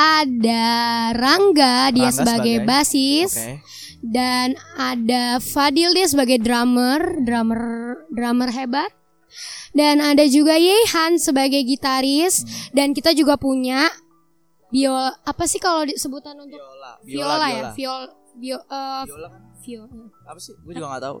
[0.00, 0.64] ada
[1.12, 3.30] Rangga, dia Rangga sebagai, sebagai- basis.
[3.36, 3.52] Oke.
[4.02, 7.62] Dan ada Fadil dia sebagai drummer, drummer
[8.08, 8.90] drummer hebat.
[9.70, 12.50] Dan ada juga Yehan sebagai gitaris Hmm.
[12.74, 13.86] dan kita juga punya
[14.66, 16.92] biola apa sih kalau disebutan untuk Viola.
[17.00, 17.70] viola, ya?
[17.72, 19.86] Viol bio eh, Viola kan vio-
[20.24, 20.54] apa sih?
[20.56, 21.18] Gue juga gak tahu.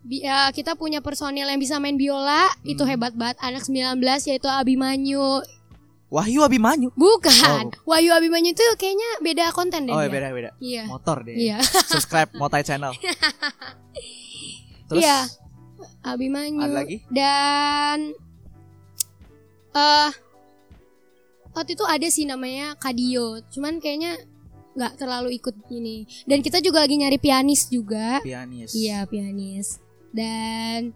[0.00, 2.88] bi- eh, kita punya personil yang bisa main biola, itu Hmm.
[2.90, 5.44] hebat banget anak 19 yaitu Abimanyu.
[6.10, 6.90] Wahyu Abimanyu.
[6.98, 7.70] Bukan.
[7.86, 10.50] Wahyu Abimanyu itu kayaknya beda konten deh Oh, ya beda beda.
[10.58, 10.84] Iya.
[10.90, 11.34] Motor deh.
[11.38, 11.62] Iya.
[11.62, 12.90] Subscribe Motai Channel.
[14.90, 15.30] Terus Iya.
[16.02, 16.60] Abimanyu.
[16.60, 16.96] Ada lagi?
[17.06, 18.10] Dan
[19.70, 20.10] eh
[21.54, 24.18] waktu itu ada sih namanya Kadio, cuman kayaknya
[24.74, 26.10] nggak terlalu ikut ini.
[26.26, 28.18] Dan kita juga lagi nyari pianis juga.
[28.18, 28.74] pianis.
[28.74, 29.78] Iya, pianis.
[30.10, 30.90] Dan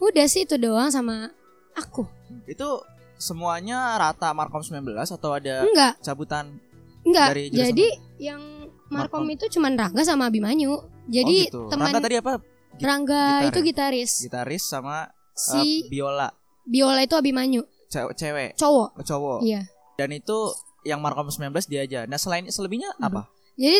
[0.00, 1.28] udah sih itu doang sama
[1.74, 2.08] aku.
[2.48, 2.80] Itu
[3.18, 6.56] semuanya rata Markom 19 atau ada Enggak, cabutan?
[7.04, 7.28] enggak.
[7.34, 7.88] Dari jurusan Jadi
[8.22, 8.42] yang
[8.88, 9.34] Markom Markom.
[9.34, 10.80] itu cuman Rangga sama Abimanyu.
[11.08, 11.72] Jadi oh, gitu.
[11.72, 12.32] teman Rangga tadi apa?
[12.78, 14.12] Rangga gitar itu gitaris.
[14.22, 16.28] Gitaris sama Si uh, biola.
[16.66, 19.00] biola itu Abimanyu, Cewek, cewek, cowok.
[19.06, 19.38] cowok.
[19.46, 19.64] Iya.
[19.96, 20.50] Dan itu
[20.82, 22.00] yang Markom 19 dia aja.
[22.10, 23.30] Nah, selain selebihnya apa?
[23.54, 23.78] Jadi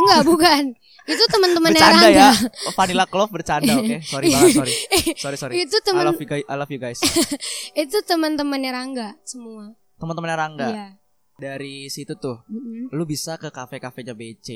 [0.00, 0.62] enggak bukan.
[1.04, 2.20] Itu teman-temannya bercanda Rangga.
[2.22, 2.30] ya.
[2.68, 3.96] Oh, Vanilla Clove bercanda, oke.
[4.04, 4.74] Sorry banget, sorry.
[5.16, 5.54] Sorry, sorry.
[5.58, 6.44] Itu I teman love you guys.
[6.44, 6.98] I love you guys.
[7.82, 9.74] itu teman-temannya Rangga semua.
[9.96, 10.86] Teman-teman Rangga Iya.
[11.34, 12.92] dari situ tuh Mm-mm.
[12.92, 14.48] lu bisa ke kafe-kafenya BC.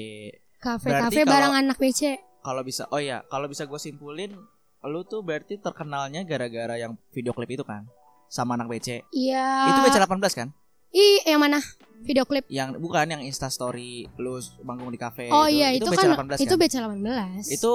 [0.58, 2.16] Kafe-kafe barang anak BC.
[2.40, 4.36] Kalau bisa, oh ya, kalau bisa gue simpulin,
[4.80, 7.88] lu tuh berarti terkenalnya gara-gara yang video klip itu kan,
[8.28, 9.00] sama anak BC.
[9.10, 9.72] Iya.
[9.72, 10.48] Itu BC 18 kan?
[10.94, 11.58] Ih, yang mana?
[12.00, 12.46] Video klip.
[12.46, 15.26] Yang bukan yang Insta Story lu manggung di kafe.
[15.26, 16.60] oh iya, itu, BC kan 18 itu kan?
[16.60, 17.48] BC 18.
[17.50, 17.72] Itu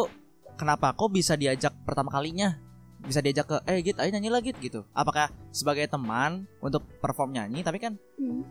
[0.56, 2.56] kenapa kok bisa diajak pertama kalinya?
[3.00, 4.86] Bisa diajak ke eh Git, ayo nyanyi lagi gitu.
[4.92, 8.44] Apakah sebagai teman untuk perform nyanyi tapi kan Hmm.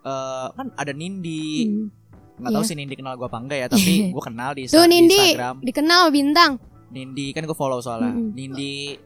[0.00, 1.68] eh kan ada Nindi.
[1.68, 1.88] Hmm.
[2.32, 2.70] nggak tahu Iya.
[2.72, 5.56] sih Nindi kenal gua apa enggak ya, tapi gua kenal di, Tuh di Nindi Instagram.
[5.60, 6.52] dikenal bintang.
[6.90, 8.10] Nindi kan gue follow soalnya.
[8.10, 8.32] Mm-mm.
[8.32, 8.96] Nindi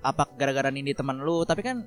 [0.00, 1.86] apa gara-gara Nindi teman lu, tapi kan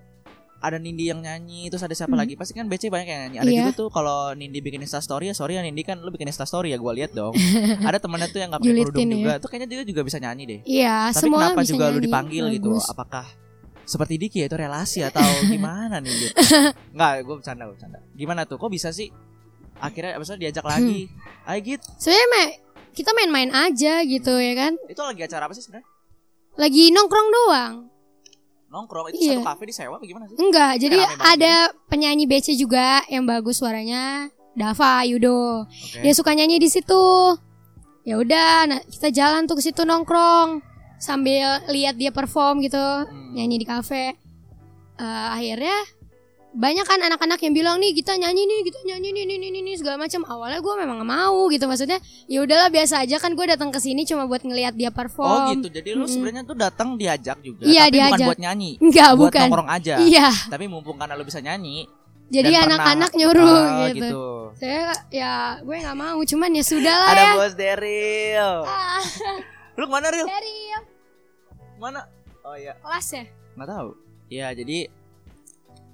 [0.61, 2.21] ada Nindi yang nyanyi, terus ada siapa Mm.
[2.21, 2.33] lagi?
[2.35, 3.37] Pasti kan BC banyak yang nyanyi.
[3.37, 3.59] Ada Iya.
[3.59, 6.45] juga tuh kalau Nindi bikin Insta story ya, sorry ya Nindi kan lu bikin Insta
[6.45, 7.33] story ya, gua lihat dong.
[7.83, 9.09] ada temannya tuh yang nggak pakai kerudung ya.
[9.11, 10.59] juga, tuh kayaknya dia juga bisa nyanyi deh.
[10.63, 12.05] Iya, tapi semua kenapa bisa juga lu nyanyi.
[12.05, 12.69] dipanggil gitu?
[12.71, 12.85] Bagus.
[12.87, 13.25] Apakah
[13.83, 15.19] seperti Diki ya itu relasi atau
[15.51, 16.33] gimana nih gitu?
[16.95, 17.99] Nggak, gue bercanda, gue bercanda.
[18.13, 18.55] Gimana tuh?
[18.55, 19.09] Kok bisa sih?
[19.75, 21.09] Akhirnya itu diajak lagi.
[21.09, 21.49] Hmm.
[21.49, 22.61] Ayo Git, Sebenarnya
[22.93, 24.77] kita main-main aja gitu ya kan.
[24.85, 25.89] itu lagi acara apa sih sebenarnya?
[26.53, 27.73] Lagi nongkrong doang.
[28.71, 29.35] Nongkrong itu Iya.
[29.35, 30.39] satu kafe disewa gimana sih?
[30.39, 31.53] Enggak, jadi banget ada
[31.85, 35.67] penyanyi BC juga yang bagus suaranya, Dava Yudo.
[35.67, 35.99] Oke.
[35.99, 37.35] Dia suka nyanyi di situ.
[38.01, 40.63] Ya udah, nah, kita jalan tuh ke situ nongkrong
[40.97, 43.35] sambil lihat dia perform gitu, Hmm.
[43.35, 44.15] nyanyi di kafe.
[44.97, 45.75] Eh, akhirnya
[46.51, 49.75] banyak kan anak-anak yang bilang nih kita nyanyi nih, kita nyanyi nih, nih, nih, nih,
[49.75, 50.21] segala macam.
[50.21, 53.77] Awalnya gue memang gak mau gitu, maksudnya ya udahlah biasa aja kan gue datang ke
[53.77, 55.55] sini cuma buat ngelihat dia Oh perform.
[55.55, 55.67] gitu.
[55.69, 56.11] Jadi lu Mm-mm.
[56.11, 58.27] sebenarnya tuh datang diajak juga, Iya, tapi bukan diajak.
[58.27, 59.41] buat nyanyi, Enggak, buat bukan.
[59.47, 59.95] nongkrong aja.
[59.97, 61.87] Iya, Tapi mumpung karena lu bisa nyanyi,
[62.27, 64.23] jadi anak-anak nyuruh Ah, gitu.
[64.53, 67.31] Saya ya gue nggak mau, cuman ya sudah lah Ada ya.
[67.33, 68.51] bos Daryl.
[68.63, 69.03] Ah,
[69.79, 70.27] Lu ke mana Ril?
[70.27, 70.55] dari
[71.75, 72.03] Mana?
[72.41, 73.23] Oh iya, kelas ya?
[73.55, 73.89] nggak tahu.
[74.27, 74.77] Iya, jadi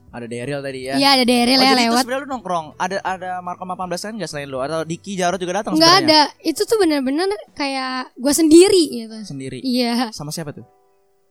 [0.07, 0.93] ada Daryl tadi ya.
[0.95, 2.01] Iya ada Daryl Oh, ya jadi itu lewat.
[2.01, 2.65] sebenarnya lu nongkrong.
[2.75, 6.21] Ada ada Markom 18 kan enggak selain lu atau Diki Jarot juga datang Nggak sebenarnya?
[6.31, 6.41] ada.
[6.41, 9.17] Itu tuh bener-bener kayak gue sendiri gitu.
[9.23, 9.59] Sendiri.
[9.59, 10.09] Iya.
[10.09, 10.63] Sama siapa tuh?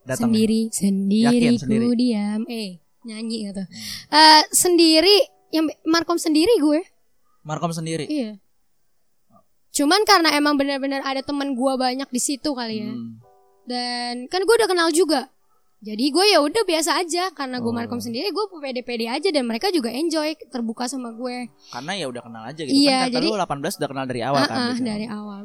[0.03, 0.29] Datang.
[0.29, 1.87] Sendiri, sendiri, Yakin sendiri?
[1.95, 2.41] diam.
[2.47, 3.62] Eh nyanyi gitu.
[4.09, 5.17] Eh sendiri
[5.51, 6.81] yang Markom sendiri gue.
[7.43, 8.05] Markom sendiri.
[8.05, 8.39] Iya.
[9.73, 12.89] Cuman karena emang bener-bener ada teman gue banyak di situ kali ya.
[12.89, 13.21] Hmm.
[13.67, 15.29] Dan kan gue udah kenal juga.
[15.87, 17.77] Jadi gue ya udah biasa aja karena gue Oh.
[17.77, 22.20] markom sendiri gue pede-pede aja dan mereka juga enjoy terbuka sama gue Karena ya udah
[22.20, 23.07] kenal aja gitu Iya, kan.
[23.07, 24.51] Kata jadi- lu 18 udah kenal dari awal kan.
[24.51, 24.90] Ah, ah, biasanya.
[24.90, 25.42] dari awal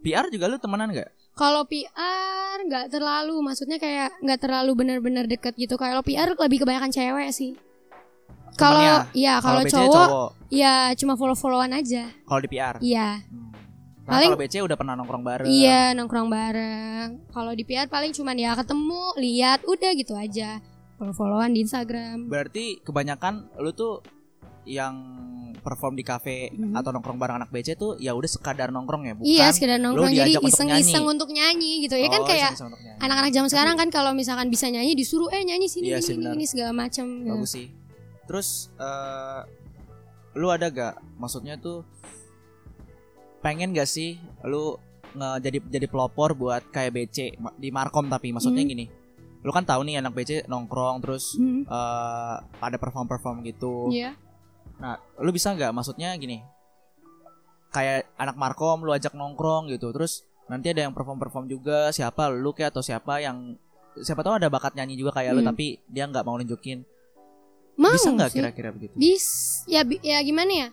[0.00, 1.08] PR juga lu temenan gak?
[1.32, 6.90] kalau PR nggak terlalu maksudnya kayak nggak terlalu benar-benar deket gitu kalau PR lebih kebanyakan
[6.90, 7.54] cewek sih
[8.54, 8.78] kalau
[9.12, 10.08] ya kalau BC cowok
[10.48, 12.78] ya cuma follow-followan aja Kalau di PR.
[12.80, 13.50] iya Hmm.
[14.04, 15.46] Karena Paling- kalau BC udah pernah nongkrong bareng.
[15.46, 17.08] Iya nongkrong bareng.
[17.26, 20.60] Kalau di PR paling cuman ya ketemu, lihat, udah gitu aja.
[20.94, 22.28] Follow-followan di Instagram.
[22.28, 24.04] Berarti kebanyakan lu tuh
[24.64, 24.92] yang
[25.58, 26.72] perform di kafe Mhm.
[26.74, 29.24] atau nongkrong bareng anak BC tuh ya udah sekadar nongkrong ya, bukan?
[29.26, 31.08] iya sekedar nongkrong jadi untuk iseng-iseng nyanyi.
[31.10, 32.96] untuk nyanyi gitu ya kan Oh, kayak untuk nyanyi.
[32.98, 36.32] anak-anak zaman sekarang kan kalau misalkan bisa nyanyi disuruh eh nyanyi sini Iya gini, benar.
[36.34, 37.06] gini, segala macam.
[37.18, 37.32] gitu.
[37.34, 37.66] Bagus sih.
[38.26, 39.40] Terus eh
[40.34, 41.80] lu ada gak maksudnya tuh
[43.44, 44.80] pengen gak sih lu
[45.12, 47.18] nge jadi jadi pelopor buat kayak BC
[47.54, 48.72] di Markom tapi maksudnya Hmm.
[48.72, 48.86] gini.
[49.40, 53.92] Lu kan tahu nih anak BC nongkrong terus Hmm, eh ada perform-perform gitu.
[53.92, 54.16] Iya.
[54.74, 56.40] Nah, lu bisa nggak maksudnya gini?
[57.68, 59.90] Kayak anak Markom lu ajak nongkrong gitu.
[59.90, 63.54] Terus nanti ada yang perform-perform juga siapa lu kayak atau siapa yang
[63.96, 65.50] siapa tahu ada bakat nyanyi juga kayak lu Hmm.
[65.50, 66.82] tapi dia nggak mau nunjukin.
[67.74, 68.94] Mau bisa nggak kira-kira begitu?
[68.94, 69.26] Bis
[69.66, 70.68] ya bi- ya gimana ya?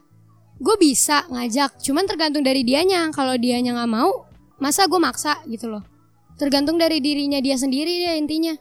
[0.62, 3.10] Gue bisa ngajak, cuman tergantung dari dianya.
[3.10, 4.30] Kalau dianya nggak mau,
[4.62, 5.82] masa gue maksa gitu loh.
[6.38, 8.54] Tergantung dari dirinya dia sendiri ya intinya.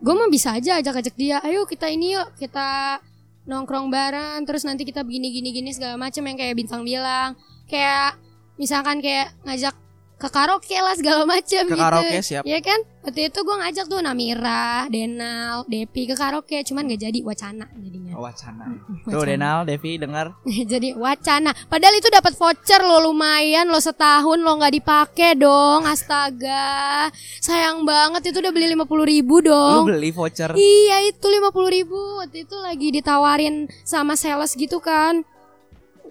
[0.00, 2.98] Gue mah bisa aja ajak-ajak dia, ayo kita ini yuk, kita
[3.44, 7.36] nongkrong bareng, terus nanti kita begini gini gini segala macam yang kayak bintang bilang,
[7.68, 8.16] kayak
[8.56, 9.76] misalkan kayak ngajak
[10.22, 11.74] ke karaoke lah segala macam gitu.
[11.74, 12.46] karaoke siap.
[12.46, 12.78] Ya kan?
[13.02, 18.14] Waktu itu gue ngajak tuh Namira, Denal, Depi ke karaoke, cuman gak jadi wacana jadinya.
[18.14, 18.64] Oh, wacana.
[19.02, 19.26] Mm, Tuh wacana.
[19.26, 20.26] Denal, Devi dengar.
[20.72, 21.50] jadi wacana.
[21.66, 25.82] Padahal itu dapat voucher lo lumayan lo setahun lo nggak dipakai dong.
[25.82, 27.10] Astaga,
[27.42, 29.90] sayang banget itu udah beli lima puluh ribu Lu dong.
[29.90, 30.54] beli voucher.
[30.54, 35.26] Iya itu lima puluh ribu waktu itu lagi ditawarin sama sales gitu kan.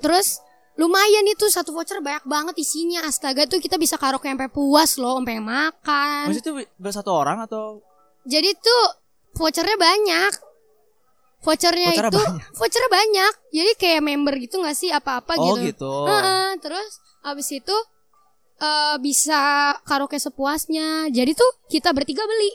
[0.03, 0.43] Terus
[0.75, 3.03] lumayan itu satu voucher banyak banget isinya.
[3.03, 6.31] Astaga tuh kita bisa karaoke sampai puas loh, sampai makan.
[6.31, 7.83] Maksudnya itu buat satu orang atau
[8.23, 8.83] Jadi tuh
[9.33, 10.31] vouchernya banyak.
[11.41, 12.49] Vouchernya Vouchernya itu banyak?
[12.59, 13.33] vouchernya banyak.
[13.49, 15.73] Jadi kayak member gitu nggak sih apa-apa Oh gitu.
[15.73, 15.93] gitu.
[16.05, 16.91] Heeh, terus
[17.23, 17.75] abis itu
[18.61, 19.39] eh bisa
[19.81, 21.09] karaoke sepuasnya.
[21.09, 22.51] Jadi tuh kita bertiga beli,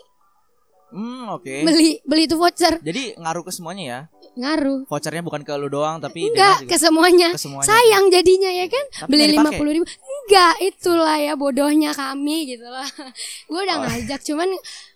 [0.86, 1.66] Hmm, oke.
[1.66, 2.78] beli, beli itu voucher.
[2.78, 4.00] Jadi ngaruh ke semuanya ya.
[4.36, 4.84] Ngaruh.
[4.84, 7.32] Vouchernya bukan ke lu doang tapi Enggak ke semuanya.
[7.32, 7.64] ke semuanya.
[7.64, 8.84] Sayang jadinya ya kan.
[8.94, 9.84] Tapi beli lima puluh ribu.
[9.88, 12.84] Enggak, itulah ya bodohnya kami gitu loh.
[13.48, 13.82] Gue udah Oh.
[13.82, 14.48] ngajak, cuman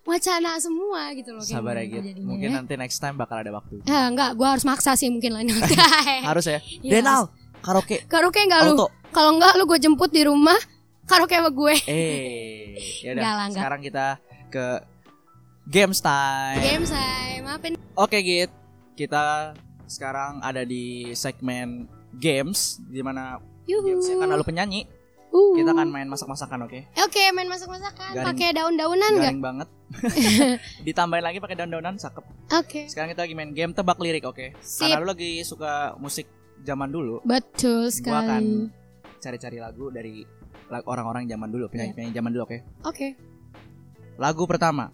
[0.03, 1.40] wacana semua gitu loh.
[1.40, 2.57] Sabar ya gitu jadinya Mungkin ya.
[2.57, 3.81] nanti next time bakal ada waktu.
[3.81, 5.72] Eh, enggak, gue harus maksa sih mungkin lain waktu.
[6.29, 6.61] Harus ya.
[6.83, 8.76] Iya, Denal, karaoke Karaoke enggak lu?
[9.09, 10.61] Kalau enggak lu gue jemput di rumah
[11.07, 11.74] karaoke sama gue.
[11.87, 13.22] Eh, ya udah.
[13.24, 13.62] Enggak lah, enggak.
[13.62, 14.07] Sekarang kita
[14.48, 14.66] ke
[15.64, 16.61] games time.
[16.61, 17.72] Game saya, maafin.
[17.94, 18.50] Oke, Git.
[18.94, 19.55] Kita
[19.90, 24.83] sekarang ada di segmen games di mana gamesnya kan lalu penyanyi.
[25.31, 25.55] Uh.
[25.55, 26.90] Kita akan main masak-masakan, oke?
[27.07, 29.31] Oke, main masak-masakan pakai daun-daunan enggak?
[29.31, 29.68] Garing banget.
[30.87, 32.24] Ditambahin lagi pakai daun-daunan, cakep.
[32.59, 32.90] Oke.
[32.90, 34.59] Sekarang kita lagi main game tebak lirik, oke?
[34.59, 34.90] Sip.
[34.90, 36.26] Karena lu lagi suka musik
[36.66, 39.22] zaman dulu, Betul gua akan sekali.
[39.22, 40.26] cari-cari lagu dari
[40.83, 42.59] orang-orang zaman dulu, penyanyi-penyanyi zaman dulu, oke?
[42.90, 43.09] Oke.
[44.18, 44.90] Lagu pertama,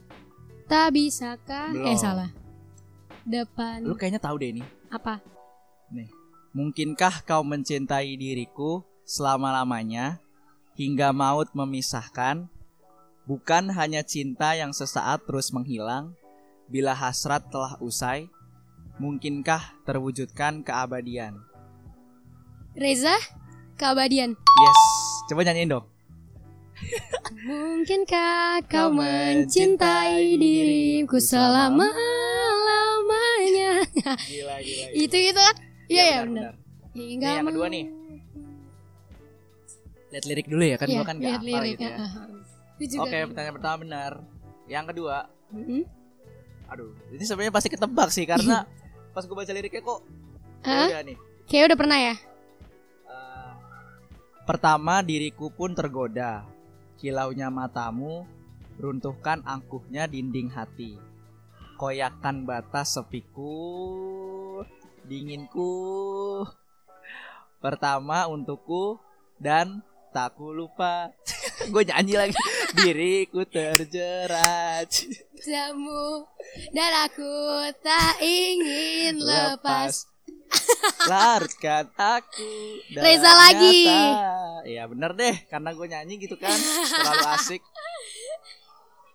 [0.66, 1.70] Tak bisakah?
[1.70, 1.94] Belum.
[1.94, 2.30] Eh salah.
[3.26, 4.62] Depan lu kayaknya tahu deh ini.
[4.88, 5.18] apa?
[6.56, 10.22] Mungkinkah kau mencintai diriku selama-lamanya
[10.78, 12.48] hingga maut memisahkan?
[13.26, 16.14] Bukan hanya cinta yang sesaat terus menghilang,
[16.70, 18.30] bila hasrat telah usai,
[19.02, 21.42] mungkinkah terwujudkan keabadian?
[22.78, 23.18] Reza
[23.76, 24.32] Keabadian.
[24.32, 24.80] Yes,
[25.28, 25.84] coba nyanyiin dong.
[27.44, 31.20] Mungkinkah Kau mencintai diriku
[33.46, 34.16] selama-lamanya?
[34.26, 34.86] Gila, gila.
[34.94, 35.56] itu itu kan?
[35.86, 36.52] Iya ya benar.
[36.96, 37.84] Hingga Ini yang kedua nih.
[40.06, 41.96] Lihat lirik dulu ya kan Iya, gua kan gak lihat hafal lirik, gitu ya.
[42.86, 43.26] juga Oke, tuh.
[43.32, 44.12] pertanyaan pertama benar.
[44.66, 45.16] Yang kedua,
[45.54, 45.82] Mm-mm.
[46.66, 48.66] aduh, ini sebenarnya pasti ketebak sih karena
[49.14, 50.00] pas gue baca liriknya kok
[50.66, 50.74] Hah?
[50.74, 51.16] ya udah nih.
[51.46, 52.14] Kayak udah pernah ya?
[53.06, 53.52] Eh,
[54.42, 56.42] pertama diriku pun tergoda
[56.98, 58.26] Kilaunya matamu
[58.76, 60.98] Runtuhkan angkuhnya dinding hati
[61.76, 63.52] Koyakan batas sepiku
[65.04, 65.76] Dinginku
[67.60, 68.96] Pertama untukku
[69.36, 71.12] Dan tak ku lupa
[71.72, 72.36] Gue nyanyi lagi
[72.72, 74.88] Diriku terjerat
[75.44, 76.24] Jamu
[76.72, 77.28] dan aku
[77.84, 80.08] tak ingin lepas.
[81.04, 82.48] Larutkan aku
[82.96, 83.84] dalam Reza lagi.
[83.84, 84.64] nyata.
[84.64, 86.56] Iya bener deh Karena gue nyanyi gitu kan
[86.88, 87.62] Terlalu asik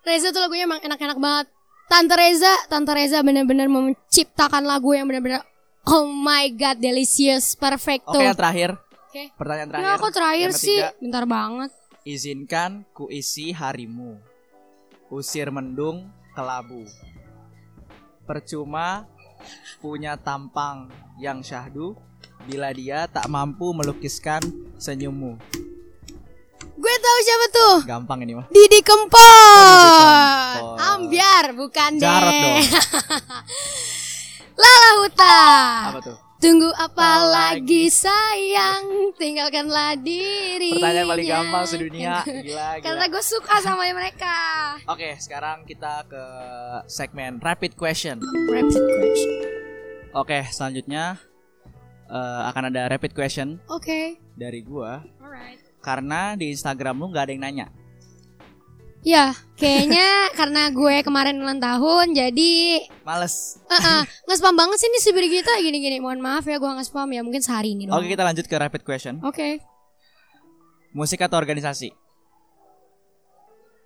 [0.05, 1.47] Reza tuh lagunya emang enak-enak banget.
[1.91, 5.43] Tante Reza, Tante Reza benar-benar menciptakan lagu yang benar-benar
[5.83, 8.15] oh my god delicious perfecto.
[8.15, 8.79] Oke, yang terakhir.
[9.11, 9.27] Oke.
[9.35, 9.87] Pertanyaan terakhir.
[9.91, 10.79] Ya, kok terakhir sih?
[11.03, 11.71] Bentar banget.
[12.07, 14.15] Izinkan kuisi harimu.
[15.11, 16.87] Usir mendung kelabu.
[18.23, 19.03] Percuma
[19.83, 20.87] punya tampang
[21.19, 21.99] yang syahdu
[22.47, 24.39] bila dia tak mampu melukiskan
[24.79, 25.35] senyummu.
[26.81, 27.75] Gue tahu siapa tuh?
[27.83, 28.47] Gampang ini mah.
[28.47, 29.19] Didi Kempot.
[29.19, 29.90] Kempot.
[31.71, 32.03] Bukan deh.
[32.03, 32.59] Jarot dong.
[34.61, 35.39] Lala Huta.
[35.87, 36.17] Apa tuh?
[36.41, 42.25] Tunggu apa lagi sayang Tinggalkanlah diri Pertanyaan paling gampang sedunia.
[42.25, 43.13] Gila, Karena gila.
[43.13, 44.35] gue suka sama mereka
[44.89, 46.23] Oke, sekarang kita ke
[46.89, 48.17] segmen rapid question.
[48.49, 49.31] Rapid question
[50.17, 51.21] Oke, selanjutnya
[52.09, 57.31] eh, akan ada rapid question Oke dari gua Alright karena di Instagram lu nggak ada
[57.33, 57.67] yang nanya.
[59.01, 60.05] Ya kayaknya
[60.37, 63.57] karena gue kemarin ulang tahun Jadi Males.
[63.65, 67.41] uh Nge-spam banget sih nih si Brigita Gini-gini Mohon maaf ya gue nge-spam Ya mungkin
[67.41, 69.17] sehari ini doang Oke, kita lanjut ke rapid question.
[69.21, 69.57] Oke
[70.91, 71.89] Musik atau organisasi?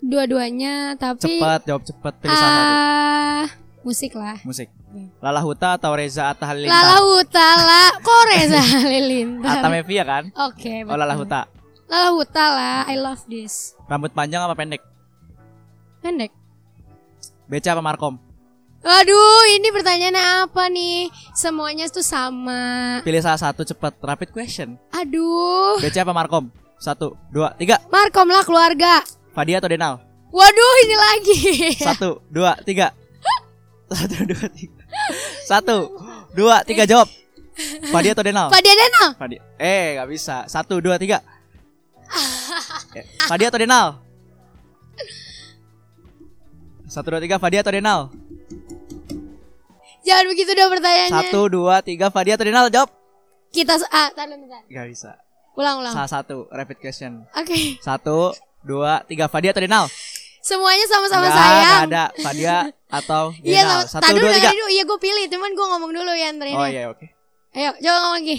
[0.02, 2.66] Dua-duanya Tapi Cepat, jawab cepat, pilih salah satu.
[2.68, 3.46] ah
[3.82, 4.68] Musik lah Musik.
[5.20, 7.00] Lala Huta atau Reza Atta Lala Halilintar?
[7.00, 10.24] Huta lah Kok Reza Halilintar Atta Mevia kan?
[10.44, 11.16] Oke Oh, Lala.
[11.16, 11.48] Huta.
[11.86, 14.82] Lala Huta lah I love this Rambut panjang apa pendek?
[16.06, 16.30] Pendek
[17.50, 18.22] Beca apa Markom?
[18.86, 23.98] Aduh ini pertanyaannya apa nih Semuanya tuh sama Pilih salah satu cepat.
[23.98, 24.78] Rapid question.
[24.94, 26.54] Aduh Beca apa Markom?
[26.78, 27.82] Satu, dua, tiga.
[27.90, 29.02] Markom lah keluarga
[29.34, 29.98] Fadia atau Denal?
[30.30, 31.42] Waduh ini lagi
[31.90, 32.94] Satu, dua, tiga.
[33.90, 34.82] Satu, dua, tiga.
[35.42, 35.78] Satu,
[36.38, 37.10] dua, tiga jawab.
[37.90, 38.54] Fadia atau Denal?
[38.54, 39.42] Fadia Denal Fadia.
[39.58, 40.46] Eh, nggak bisa.
[40.46, 41.26] Satu, dua, tiga.
[42.94, 44.06] Eh, Fadia atau Denal?
[46.96, 47.36] Satu, dua, tiga.
[47.36, 48.08] Fadia atau Denal?
[50.08, 52.08] Jangan begitu dong pertanyaannya Satu, dua, tiga.
[52.08, 52.72] Fadia atau Denal?
[52.72, 52.88] Jawab.
[53.52, 54.64] Kita ah, bentar.
[54.72, 55.20] Gak bisa.
[55.60, 56.48] Ulang ulang Salah satu.
[56.48, 57.28] Rapid question.
[57.36, 58.32] Oke Satu,
[58.64, 59.28] dua, tiga.
[59.28, 59.92] Fadia atau Denal?
[60.40, 62.06] Semuanya sama-sama sayang nggak ada.
[62.16, 62.56] Fadia
[62.88, 63.80] atau Iya Denal?
[63.92, 64.52] sama Satu, dua, tiga.
[64.56, 67.12] Iya gue pilih Cuman gue ngomong dulu ya anterin Oh iya, oke.
[67.52, 68.38] Ayo coba ngomong lagi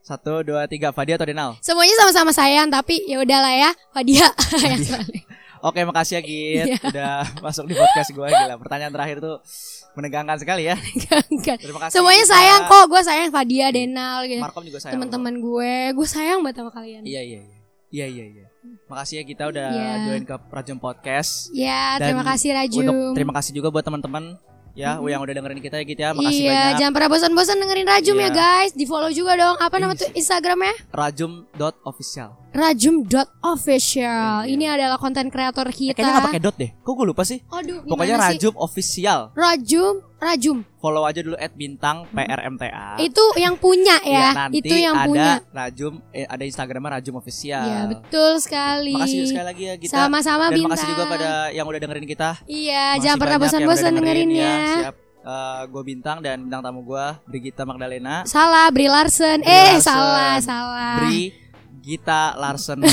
[0.00, 0.88] Satu, dua, tiga.
[0.96, 1.60] Fadia atau Denal?
[1.60, 4.24] Semuanya sama-sama sayang Tapi ya udahlah ya Fadia
[4.72, 5.29] Yang selalu.
[5.60, 6.76] Oke, makasih ya Git Iya.
[6.82, 7.12] udah
[7.44, 8.56] masuk di podcast gue gila.
[8.56, 9.36] Pertanyaan terakhir tuh
[9.92, 10.76] menegangkan sekali ya.
[11.28, 11.60] Enggak.
[11.60, 11.94] Terima kasih.
[11.94, 14.96] Semuanya sayang kok Gue sayang Fadia Denal gitu Markom juga sayang.
[14.96, 17.58] Teman-teman gue Gue sayang banget sama kalian Iya, iya, iya.
[17.90, 18.46] Iya, iya, iya.
[18.86, 19.92] Makasih ya kita udah Iya.
[20.06, 21.52] join ke Rajum Podcast.
[21.52, 24.40] Ya Dan terima kasih Rajum Untuk terima kasih juga buat teman-teman
[24.72, 26.08] ya yang udah dengerin kita ya Git ya.
[26.14, 26.78] Makasih Iya banyak.
[26.78, 28.24] jangan pernah bosan-bosan dengerin Rajum Iya.
[28.24, 32.39] ya guys Di follow juga dong Apa nama Iya tuh Instagramnya Rajum.official.
[32.50, 34.50] Rajum.official Iya.
[34.50, 36.70] Ini adalah konten kreator Eh, kita kayaknya gak pakai dot deh.
[36.76, 37.38] Kok gue lupa sih?
[37.46, 38.22] Aduh Pokoknya sih?
[38.36, 39.20] Rajum Official.
[39.32, 42.98] Rajum Rajum Follow aja dulu at bintang PRMTA.
[42.98, 47.14] Itu yang punya ya, Iya, nanti Itu yang ada punya Rajum eh, ada Instagramnya Rajum
[47.16, 47.62] Official.
[47.62, 49.92] Iya betul sekali Makasih sekali lagi ya kita.
[49.96, 52.30] Sama-sama Dan bintang makasih juga pada yang udah dengerin kita.
[52.44, 54.74] Iya Makasih jangan pernah bosan-bosan dengerin, dengerinnya ya.
[54.82, 54.96] Siap.
[55.66, 58.24] gue bintang dan bintang tamu gue Brigita Magdalena.
[58.24, 59.84] Salah Bri Larsen Eh Larsen.
[59.84, 61.28] salah salah Bri
[61.80, 62.84] Gita Larsen.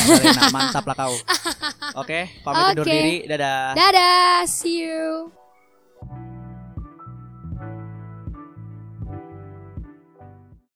[0.55, 1.13] Mantap lah kau.
[2.01, 2.95] Oke, pamit undur Oke.
[2.95, 3.15] diri.
[3.27, 3.75] Dadah.
[3.75, 5.36] Dadah See you